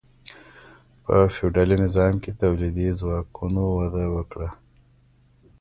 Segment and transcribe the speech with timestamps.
[1.03, 4.49] په فیوډالي نظام کې تولیدي ځواکونو وده وکړه.